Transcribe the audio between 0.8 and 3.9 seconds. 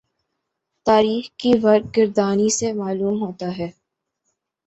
تاریخ کی ورق گردانی سے معلوم ہوتا ہے